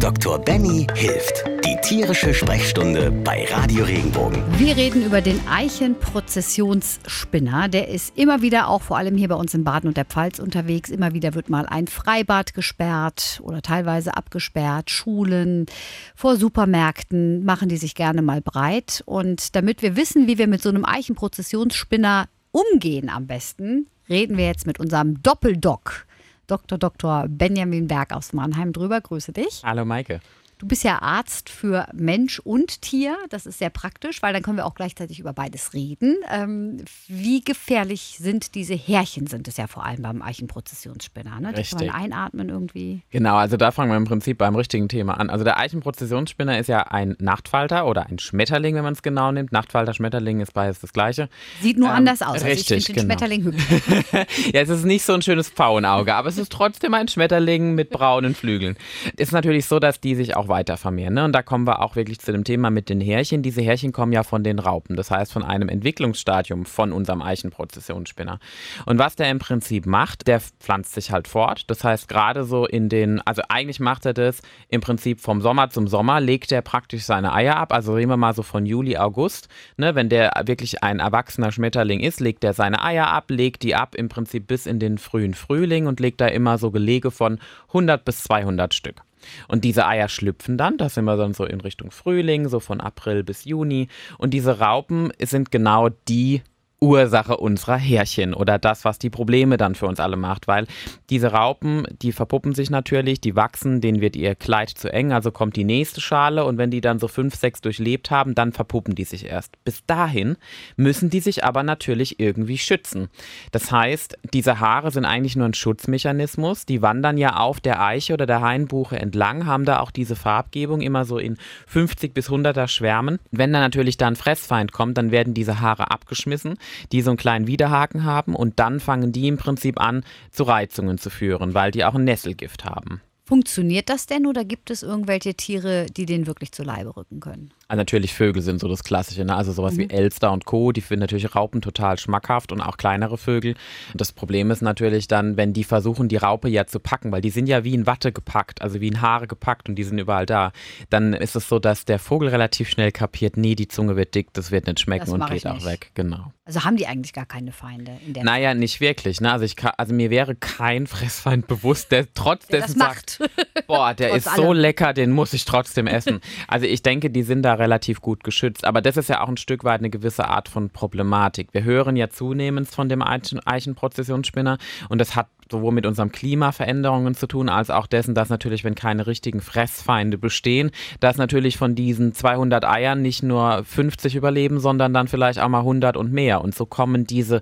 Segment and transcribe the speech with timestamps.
[0.00, 0.38] Dr.
[0.38, 1.44] Benny hilft.
[1.64, 4.44] Die tierische Sprechstunde bei Radio Regenbogen.
[4.56, 7.68] Wir reden über den Eichenprozessionsspinner.
[7.68, 10.38] Der ist immer wieder auch vor allem hier bei uns in Baden und der Pfalz
[10.38, 10.90] unterwegs.
[10.90, 14.90] Immer wieder wird mal ein Freibad gesperrt oder teilweise abgesperrt.
[14.90, 15.66] Schulen,
[16.14, 19.02] vor Supermärkten machen die sich gerne mal breit.
[19.04, 24.46] Und damit wir wissen, wie wir mit so einem Eichenprozessionsspinner umgehen am besten, reden wir
[24.46, 26.06] jetzt mit unserem Doppeldoc.
[26.48, 26.78] Dr.
[26.78, 27.26] Dr.
[27.28, 29.00] Benjamin Berg aus Mannheim drüber.
[29.00, 29.62] Grüße dich.
[29.64, 30.20] Hallo Maike.
[30.58, 33.16] Du bist ja Arzt für Mensch und Tier.
[33.30, 36.16] Das ist sehr praktisch, weil dann können wir auch gleichzeitig über beides reden.
[36.30, 41.38] Ähm, wie gefährlich sind diese Härchen, sind es ja vor allem beim Eichenprozessionsspinner.
[41.38, 41.50] Ne?
[41.52, 41.78] Die Richtig.
[41.78, 43.02] kann man einatmen irgendwie.
[43.10, 45.30] Genau, also da fangen wir im Prinzip beim richtigen Thema an.
[45.30, 49.52] Also der Eichenprozessionsspinner ist ja ein Nachtfalter oder ein Schmetterling, wenn man es genau nimmt.
[49.52, 51.28] Nachtfalter, Schmetterling ist beides das gleiche.
[51.62, 52.42] Sieht nur Ähm, anders aus.
[52.42, 53.04] richtig, also ich den genau.
[53.04, 53.64] Schmetterling hübsch.
[54.52, 57.90] ja, es ist nicht so ein schönes Pfauenauge, aber es ist trotzdem ein Schmetterling mit
[57.90, 58.76] braunen Flügeln.
[59.16, 61.14] Ist natürlich so, dass die sich auch weiter vermehren.
[61.14, 61.24] Ne?
[61.24, 63.42] Und da kommen wir auch wirklich zu dem Thema mit den Härchen.
[63.42, 68.38] Diese Härchen kommen ja von den Raupen, das heißt von einem Entwicklungsstadium von unserem Eichenprozessionsspinner.
[68.86, 71.64] Und was der im Prinzip macht, der pflanzt sich halt fort.
[71.68, 75.70] Das heißt, gerade so in den, also eigentlich macht er das im Prinzip vom Sommer
[75.70, 77.72] zum Sommer, legt er praktisch seine Eier ab.
[77.72, 79.48] Also reden wir mal so von Juli, August.
[79.76, 79.94] Ne?
[79.94, 83.94] Wenn der wirklich ein erwachsener Schmetterling ist, legt er seine Eier ab, legt die ab
[83.94, 88.04] im Prinzip bis in den frühen Frühling und legt da immer so Gelege von 100
[88.04, 89.02] bis 200 Stück.
[89.48, 92.80] Und diese Eier schlüpfen dann, das sind wir dann so in Richtung Frühling, so von
[92.80, 93.88] April bis Juni.
[94.18, 96.42] Und diese Raupen sind genau die
[96.80, 100.66] Ursache unserer Härchen oder das, was die Probleme dann für uns alle macht, weil
[101.10, 105.32] diese Raupen, die verpuppen sich natürlich, die wachsen, denen wird ihr Kleid zu eng, also
[105.32, 108.94] kommt die nächste Schale und wenn die dann so fünf, sechs durchlebt haben, dann verpuppen
[108.94, 109.62] die sich erst.
[109.64, 110.36] Bis dahin
[110.76, 113.08] müssen die sich aber natürlich irgendwie schützen.
[113.50, 118.14] Das heißt, diese Haare sind eigentlich nur ein Schutzmechanismus, die wandern ja auf der Eiche
[118.14, 122.68] oder der Hainbuche entlang, haben da auch diese Farbgebung immer so in 50 bis 100er
[122.68, 123.18] Schwärmen.
[123.32, 126.56] Wenn dann natürlich da ein Fressfeind kommt, dann werden diese Haare abgeschmissen
[126.92, 130.98] die so einen kleinen Widerhaken haben und dann fangen die im Prinzip an, zu Reizungen
[130.98, 133.00] zu führen, weil die auch ein Nesselgift haben.
[133.24, 137.52] Funktioniert das denn oder gibt es irgendwelche Tiere, die den wirklich zu Leibe rücken können?
[137.70, 139.36] Also natürlich Vögel sind so das Klassische, ne?
[139.36, 139.78] also sowas Mhm.
[139.78, 143.56] wie Elster und Co., die finden natürlich Raupen total schmackhaft und auch kleinere Vögel.
[143.92, 147.20] Und das Problem ist natürlich dann, wenn die versuchen, die Raupe ja zu packen, weil
[147.20, 149.98] die sind ja wie in Watte gepackt, also wie in Haare gepackt und die sind
[149.98, 150.52] überall da,
[150.88, 154.32] dann ist es so, dass der Vogel relativ schnell kapiert, nee, die Zunge wird dick,
[154.32, 155.66] das wird nicht schmecken Das und geht auch nicht.
[155.66, 156.32] weg, genau.
[156.46, 159.20] Also haben die eigentlich gar keine Feinde in der Naja, nicht wirklich.
[159.20, 159.30] Ne?
[159.30, 163.18] Also, ich kann, also mir wäre kein Fressfeind bewusst, der trotz dessen sagt,
[163.66, 164.56] boah, der ist so allem.
[164.56, 166.20] lecker, den muss ich trotzdem essen.
[166.46, 168.64] Also ich denke, die sind da relativ gut geschützt.
[168.64, 171.48] Aber das ist ja auch ein Stück weit eine gewisse Art von Problematik.
[171.52, 174.58] Wir hören ja zunehmend von dem Eichen- Eichenprozessionsspinner
[174.88, 178.74] und das hat sowohl mit unserem Klimaveränderungen zu tun, als auch dessen, dass natürlich, wenn
[178.74, 180.70] keine richtigen Fressfeinde bestehen,
[181.00, 185.60] dass natürlich von diesen 200 Eiern nicht nur 50 überleben, sondern dann vielleicht auch mal
[185.60, 186.42] 100 und mehr.
[186.42, 187.40] Und so kommen diese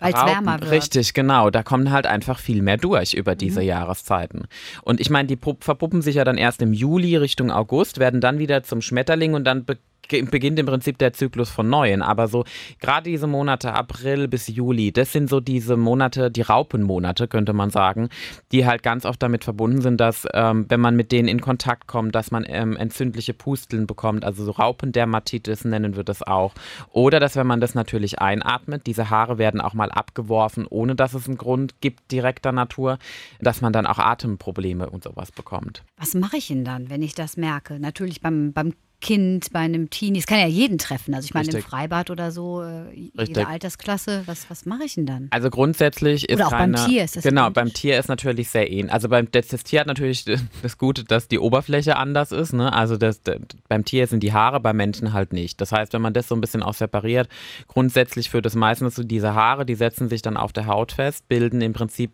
[0.00, 0.70] Weil's Raupen- wärmer wird.
[0.70, 1.50] Richtig, genau.
[1.50, 3.38] Da kommen halt einfach viel mehr durch über Mhm.
[3.38, 4.46] diese Jahreszeiten.
[4.82, 8.20] Und ich meine, die pup- verpuppen sich ja dann erst im Juli Richtung August, werden
[8.20, 9.64] dann wieder zum Schmetterling und dann
[10.08, 12.02] beginnt im Prinzip der Zyklus von Neuen.
[12.02, 12.44] Aber so
[12.80, 17.70] gerade diese Monate April bis Juli, das sind so diese Monate, die Raupenmonate, könnte man
[17.70, 18.08] sagen,
[18.52, 21.86] die halt ganz oft damit verbunden sind, dass ähm, wenn man mit denen in Kontakt
[21.86, 26.54] kommt, dass man ähm, entzündliche Pusteln bekommt, also so Raupendermatitis nennen wir das auch.
[26.92, 31.14] Oder dass wenn man das natürlich einatmet, diese Haare werden auch mal abgeworfen, ohne dass
[31.14, 32.98] es einen Grund gibt direkter Natur,
[33.40, 35.82] dass man dann auch Atemprobleme und sowas bekommt.
[35.96, 37.78] Was mache ich denn dann, wenn ich das merke?
[37.78, 40.18] Natürlich beim, beim Kind, bei einem Teenie.
[40.18, 41.14] Es kann ja jeden treffen.
[41.14, 41.70] Also ich meine im Richtig.
[41.70, 43.46] Freibad oder so, äh, jede Richtig.
[43.46, 44.24] Altersklasse.
[44.26, 45.28] Was, was mache ich denn dann?
[45.30, 48.48] Also grundsätzlich ist Oder auch beim keine, Tier ist das genau beim Tier ist natürlich
[48.48, 48.92] sehr ähnlich.
[48.92, 50.24] Also beim das, das Tier hat natürlich
[50.62, 52.52] das Gute, dass die Oberfläche anders ist.
[52.52, 52.72] Ne?
[52.72, 53.38] Also das, das,
[53.68, 55.60] beim Tier sind die Haare, beim Menschen halt nicht.
[55.60, 57.28] Das heißt, wenn man das so ein bisschen auch separiert,
[57.68, 61.28] grundsätzlich führt es meistens so diese Haare, die setzen sich dann auf der Haut fest,
[61.28, 62.10] bilden im Prinzip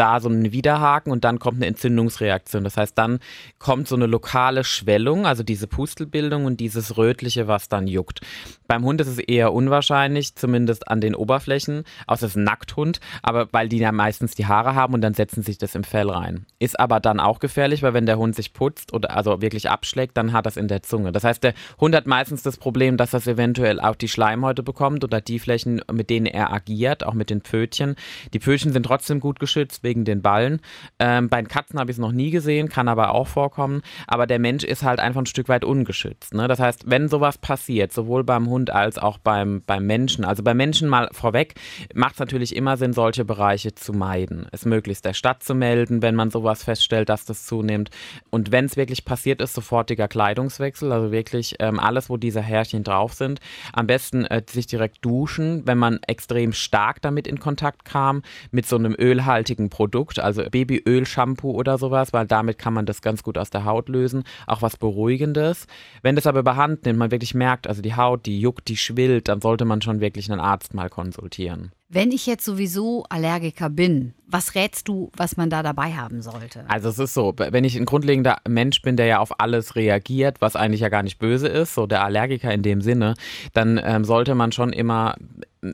[0.00, 2.64] da so einen Widerhaken und dann kommt eine Entzündungsreaktion.
[2.64, 3.18] Das heißt, dann
[3.58, 8.20] kommt so eine lokale Schwellung, also diese Pustelbildung und dieses Rötliche, was dann juckt.
[8.66, 13.00] Beim Hund ist es eher unwahrscheinlich, zumindest an den Oberflächen, außer es ist ein Nackthund,
[13.22, 16.08] aber weil die ja meistens die Haare haben und dann setzen sich das im Fell
[16.08, 16.46] rein.
[16.58, 20.16] Ist aber dann auch gefährlich, weil wenn der Hund sich putzt oder also wirklich abschlägt,
[20.16, 21.12] dann hat das in der Zunge.
[21.12, 25.04] Das heißt, der Hund hat meistens das Problem, dass das eventuell auch die Schleimhäute bekommt
[25.04, 27.96] oder die Flächen, mit denen er agiert, auch mit den Pfötchen.
[28.32, 30.60] Die Pfötchen sind trotzdem gut geschützt wegen den Ballen.
[31.00, 33.82] Ähm, bei Katzen habe ich es noch nie gesehen, kann aber auch vorkommen.
[34.06, 36.32] Aber der Mensch ist halt einfach ein Stück weit ungeschützt.
[36.32, 36.46] Ne?
[36.46, 40.56] Das heißt, wenn sowas passiert, sowohl beim Hund als auch beim, beim Menschen, also beim
[40.56, 41.54] Menschen mal vorweg,
[41.92, 44.46] macht es natürlich immer Sinn, solche Bereiche zu meiden.
[44.52, 47.90] Es möglichst der Stadt zu melden, wenn man sowas feststellt, dass das zunimmt.
[48.30, 52.84] Und wenn es wirklich passiert ist, sofortiger Kleidungswechsel, also wirklich ähm, alles, wo diese Härchen
[52.84, 53.40] drauf sind.
[53.72, 58.22] Am besten äh, sich direkt duschen, wenn man extrem stark damit in Kontakt kam,
[58.52, 59.79] mit so einem ölhaltigen Produkt,
[60.18, 63.88] also Babyöl, Shampoo oder sowas, weil damit kann man das ganz gut aus der Haut
[63.88, 64.24] lösen.
[64.46, 65.66] Auch was Beruhigendes.
[66.02, 69.28] Wenn das aber überhand nimmt, man wirklich merkt, also die Haut, die juckt, die schwillt,
[69.28, 71.72] dann sollte man schon wirklich einen Arzt mal konsultieren.
[71.92, 76.64] Wenn ich jetzt sowieso Allergiker bin, was rätst du, was man da dabei haben sollte?
[76.68, 80.40] Also es ist so, wenn ich ein grundlegender Mensch bin, der ja auf alles reagiert,
[80.40, 83.14] was eigentlich ja gar nicht böse ist, so der Allergiker in dem Sinne,
[83.54, 85.16] dann ähm, sollte man schon immer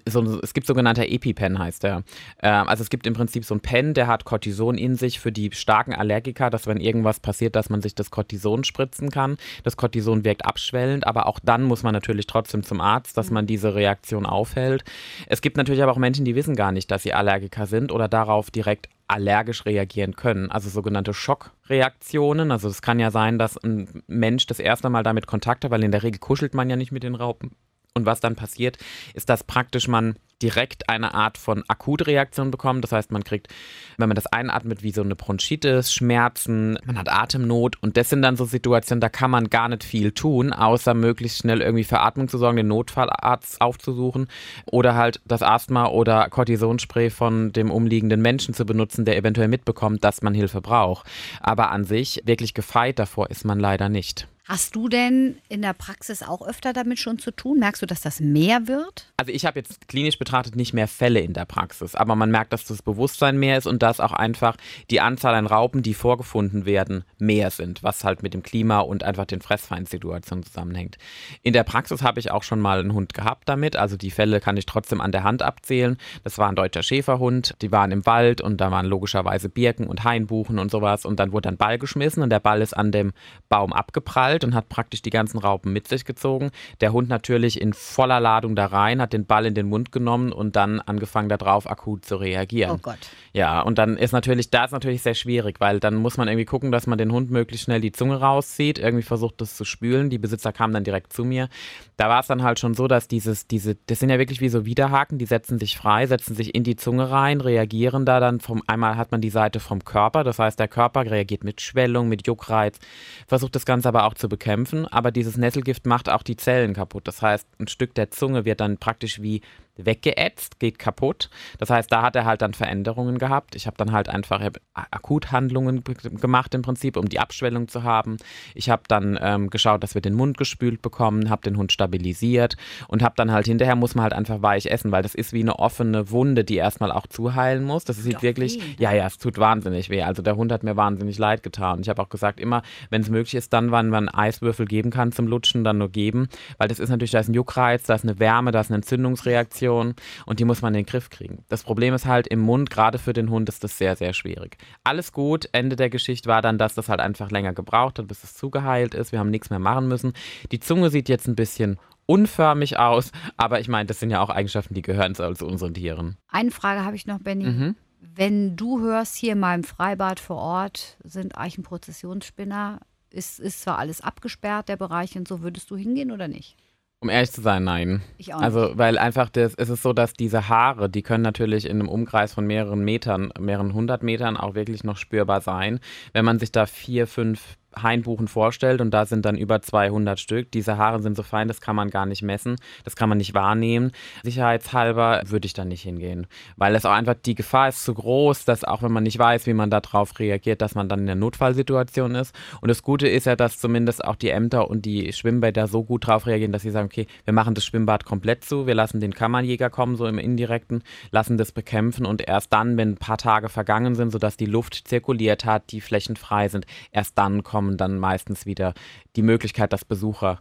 [0.09, 2.03] so, es gibt sogenannter EpiPen, heißt der.
[2.43, 5.31] Ähm, also es gibt im Prinzip so ein Pen, der hat Cortison in sich für
[5.31, 9.37] die starken Allergiker, dass wenn irgendwas passiert, dass man sich das Cortison spritzen kann.
[9.63, 13.47] Das Cortison wirkt abschwellend, aber auch dann muss man natürlich trotzdem zum Arzt, dass man
[13.47, 14.85] diese Reaktion aufhält.
[15.27, 18.09] Es gibt natürlich aber auch Menschen, die wissen gar nicht, dass sie Allergiker sind oder
[18.09, 22.51] darauf direkt allergisch reagieren können, also sogenannte Schockreaktionen.
[22.51, 25.85] Also es kann ja sein, dass ein Mensch das erste Mal damit Kontakt hat, weil
[25.85, 27.53] in der Regel kuschelt man ja nicht mit den Raupen.
[27.97, 28.77] Und was dann passiert,
[29.15, 32.85] ist, dass praktisch man direkt eine Art von Akutreaktion bekommt.
[32.85, 33.49] Das heißt, man kriegt,
[33.97, 38.21] wenn man das einatmet, wie so eine Bronchitis, Schmerzen, man hat Atemnot und das sind
[38.21, 42.01] dann so Situationen, da kann man gar nicht viel tun, außer möglichst schnell irgendwie für
[42.01, 44.29] Atmung zu sorgen, den Notfallarzt aufzusuchen
[44.67, 50.05] oder halt das Asthma oder Cortisonspray von dem umliegenden Menschen zu benutzen, der eventuell mitbekommt,
[50.05, 51.07] dass man Hilfe braucht.
[51.41, 54.29] Aber an sich wirklich gefeit davor ist man leider nicht.
[54.49, 57.59] Hast du denn in der Praxis auch öfter damit schon zu tun?
[57.59, 59.13] Merkst du, dass das mehr wird?
[59.17, 62.53] Also ich habe jetzt klinisch betrachtet nicht mehr Fälle in der Praxis, aber man merkt,
[62.53, 64.57] dass das Bewusstsein mehr ist und dass auch einfach
[64.89, 69.03] die Anzahl an Raupen, die vorgefunden werden, mehr sind, was halt mit dem Klima und
[69.03, 70.97] einfach den Fressfeindsituationen zusammenhängt.
[71.43, 74.39] In der Praxis habe ich auch schon mal einen Hund gehabt damit, also die Fälle
[74.39, 75.97] kann ich trotzdem an der Hand abzählen.
[76.23, 80.05] Das war ein deutscher Schäferhund, die waren im Wald und da waren logischerweise Birken und
[80.05, 83.13] Hainbuchen und sowas und dann wurde ein Ball geschmissen und der Ball ist an dem
[83.49, 86.51] Baum abgeprallt geknallt und hat praktisch die ganzen Raupen mit sich gezogen.
[86.81, 90.33] Der Hund natürlich in voller Ladung da rein, hat den Ball in den Mund genommen
[90.33, 92.73] und dann angefangen darauf akut zu reagieren.
[92.73, 92.99] Oh Gott.
[93.33, 96.45] Ja, und dann ist natürlich, da ist natürlich sehr schwierig, weil dann muss man irgendwie
[96.45, 100.11] gucken, dass man den Hund möglichst schnell die Zunge rauszieht, irgendwie versucht das zu spülen.
[100.11, 101.49] Die Besitzer kamen dann direkt zu mir.
[101.97, 104.49] Da war es dann halt schon so, dass dieses, diese, das sind ja wirklich wie
[104.49, 108.41] so Widerhaken, die setzen sich frei, setzen sich in die Zunge rein, reagieren da dann
[108.41, 112.09] vom, einmal hat man die Seite vom Körper, das heißt, der Körper reagiert mit Schwellung,
[112.09, 112.79] mit Juckreiz,
[113.27, 117.07] versucht das Ganze aber auch zu bekämpfen, aber dieses Nesselgift macht auch die Zellen kaputt.
[117.07, 119.43] Das heißt, ein Stück der Zunge wird dann praktisch wie
[119.77, 121.31] weggeätzt, geht kaputt.
[121.59, 123.55] Das heißt, da hat er halt dann Veränderungen gehabt.
[123.55, 124.41] Ich habe dann halt einfach
[124.75, 128.17] Akuthandlungen gemacht im Prinzip, um die Abschwellung zu haben.
[128.55, 132.57] Ich habe dann ähm, geschaut, dass wir den Mund gespült bekommen, habe den Hund stabilisiert
[132.89, 135.41] und habe dann halt hinterher muss man halt einfach weich essen, weil das ist wie
[135.41, 137.85] eine offene Wunde, die erstmal auch zuheilen muss.
[137.85, 138.83] Das sieht wirklich, weh.
[138.83, 140.03] ja, ja, es tut wahnsinnig weh.
[140.03, 141.81] Also der Hund hat mir wahnsinnig leid getan.
[141.81, 145.13] Ich habe auch gesagt, immer, wenn es möglich ist, dann, wann man Eiswürfel geben kann
[145.13, 146.29] zum Lutschen, dann nur geben,
[146.59, 148.77] weil das ist natürlich, da ist ein Juckreiz, da ist eine Wärme, da ist eine
[148.77, 149.95] Entzündungsreaktion Infektion
[150.27, 151.45] und die muss man in den Griff kriegen.
[151.49, 154.57] Das Problem ist halt im Mund, gerade für den Hund ist das sehr, sehr schwierig.
[154.85, 158.25] Alles gut, Ende der Geschichte war dann, dass das halt einfach länger gebraucht hat, bis
[158.25, 159.13] es zugeheilt ist.
[159.13, 160.13] Wir haben nichts mehr machen müssen.
[160.53, 164.31] Die Zunge sieht jetzt ein bisschen unförmig aus, aber ich meine, das sind ja auch
[164.31, 166.17] Eigenschaften, die gehören zu unseren Tieren.
[166.29, 167.45] Eine Frage habe ich noch, Benny.
[167.45, 167.77] Mhm.
[168.01, 172.81] Wenn du hörst, hier in meinem Freibad vor Ort sind Eichenprozessionsspinner,
[173.11, 176.57] ist, ist zwar alles abgesperrt, der Bereich und so, würdest du hingehen oder nicht?
[177.01, 178.03] Um ehrlich zu sein, nein.
[178.17, 178.69] Ich auch also, nicht.
[178.69, 181.89] Also, weil einfach das, es ist so, dass diese Haare, die können natürlich in einem
[181.89, 185.81] Umkreis von mehreren Metern, mehreren hundert Metern auch wirklich noch spürbar sein.
[186.15, 190.51] Wenn man sich da vier, fünf Hainbuchen vorstellt und da sind dann über 200 Stück.
[190.53, 193.35] Diese Haare sind so fein, das kann man gar nicht messen, das kann man nicht
[193.35, 193.93] wahrnehmen.
[194.23, 198.45] Sicherheitshalber würde ich da nicht hingehen, weil es auch einfach die Gefahr ist zu groß,
[198.45, 201.15] dass auch wenn man nicht weiß, wie man darauf reagiert, dass man dann in der
[201.17, 202.35] Notfallsituation ist.
[202.61, 206.09] Und das Gute ist ja, dass zumindest auch die Ämter und die Schwimmbäder so gut
[206.09, 209.15] darauf reagieren, dass sie sagen, okay, wir machen das Schwimmbad komplett zu, wir lassen den
[209.15, 213.49] Kammernjäger kommen, so im Indirekten, lassen das bekämpfen und erst dann, wenn ein paar Tage
[213.49, 217.77] vergangen sind, sodass die Luft zirkuliert hat, die Flächen frei sind, erst dann kommen bekommen
[217.77, 218.75] dann meistens wieder
[219.17, 220.41] die Möglichkeit, dass Besucher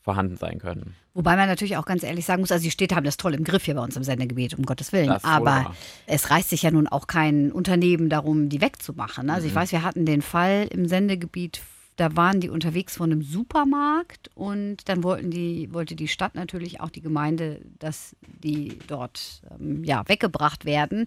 [0.00, 0.94] vorhanden sein können.
[1.14, 3.44] Wobei man natürlich auch ganz ehrlich sagen muss, also die Städte haben das toll im
[3.44, 5.10] Griff hier bei uns im Sendegebiet, um Gottes Willen.
[5.10, 5.74] Aber
[6.06, 9.30] es reißt sich ja nun auch kein Unternehmen darum, die wegzumachen.
[9.30, 9.48] Also mhm.
[9.48, 11.62] ich weiß, wir hatten den Fall im Sendegebiet
[11.96, 16.80] Da waren die unterwegs von einem Supermarkt und dann wollten die, wollte die Stadt natürlich
[16.80, 21.06] auch die Gemeinde, dass die dort ähm, ja, weggebracht werden.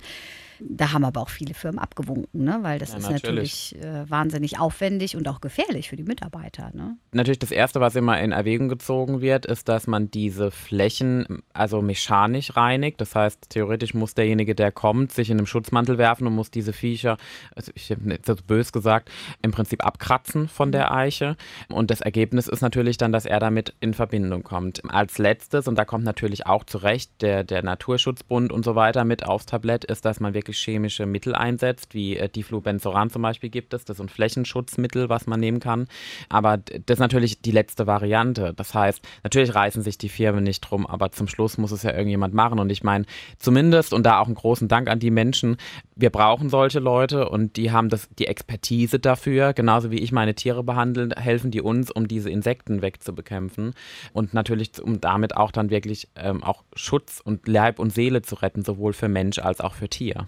[0.60, 2.60] Da haben aber auch viele Firmen abgewunken, ne?
[2.62, 6.72] weil das ja, ist natürlich, natürlich äh, wahnsinnig aufwendig und auch gefährlich für die Mitarbeiter.
[6.74, 6.98] Ne?
[7.12, 11.82] Natürlich das Erste, was immer in Erwägung gezogen wird, ist, dass man diese Flächen also
[11.82, 13.02] mechanisch reinigt.
[13.02, 16.74] Das heißt, theoretisch muss derjenige, der kommt, sich in einem Schutzmantel werfen und muss diese
[16.74, 17.18] Viecher,
[17.56, 19.12] also ich habe jetzt das bös gesagt,
[19.42, 21.36] im Prinzip abkratzen von der Eiche.
[21.70, 24.82] Und das Ergebnis ist natürlich dann, dass er damit in Verbindung kommt.
[24.90, 29.26] Als letztes, und da kommt natürlich auch zurecht der, der Naturschutzbund und so weiter mit
[29.26, 33.50] aufs Tablett, ist, dass man wirklich wirklich chemische Mittel einsetzt, wie äh, Diflubenzoran zum Beispiel
[33.50, 33.86] gibt es.
[33.86, 35.88] Das ist ein Flächenschutzmittel, was man nehmen kann.
[36.30, 38.54] Aber das ist natürlich die letzte Variante.
[38.56, 41.92] Das heißt, natürlich reißen sich die Firmen nicht drum, aber zum Schluss muss es ja
[41.92, 42.60] irgendjemand machen.
[42.60, 43.06] Und ich meine,
[43.40, 45.58] zumindest, und da auch einen großen Dank an die Menschen,
[45.96, 50.36] wir brauchen solche Leute und die haben das, die Expertise dafür, genauso wie ich meine
[50.36, 53.74] Tiere behandeln, helfen die uns, um diese Insekten wegzubekämpfen
[54.14, 58.36] und natürlich um damit auch dann wirklich ähm, auch Schutz und Leib und Seele zu
[58.36, 60.28] retten, sowohl für Mensch als auch für Tier.